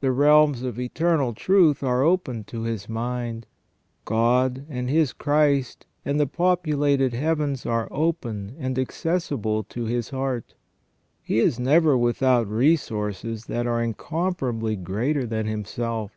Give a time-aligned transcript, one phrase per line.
[0.00, 3.46] The realms of eternal truth are open to his mind;
[4.04, 10.54] God, and His Christ, and the populated heavens are open and accessible to his heart.
[11.22, 16.12] He is never without resources that are incomparably greater than himself.